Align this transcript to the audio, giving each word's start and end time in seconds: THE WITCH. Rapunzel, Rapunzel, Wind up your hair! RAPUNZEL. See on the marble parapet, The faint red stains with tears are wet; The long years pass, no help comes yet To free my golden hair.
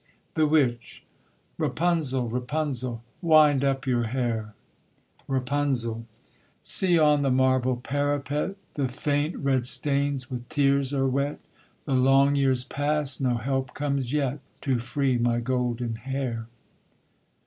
THE 0.33 0.47
WITCH. 0.47 1.03
Rapunzel, 1.59 2.27
Rapunzel, 2.27 3.03
Wind 3.21 3.63
up 3.63 3.85
your 3.85 4.05
hair! 4.05 4.55
RAPUNZEL. 5.27 6.05
See 6.63 6.97
on 6.97 7.21
the 7.21 7.29
marble 7.29 7.75
parapet, 7.77 8.55
The 8.73 8.87
faint 8.87 9.35
red 9.37 9.67
stains 9.67 10.27
with 10.31 10.49
tears 10.49 10.91
are 10.91 11.07
wet; 11.07 11.39
The 11.85 11.93
long 11.93 12.33
years 12.33 12.63
pass, 12.63 13.19
no 13.19 13.35
help 13.37 13.75
comes 13.75 14.11
yet 14.11 14.39
To 14.61 14.79
free 14.79 15.19
my 15.19 15.39
golden 15.39 15.93
hair. 15.97 16.47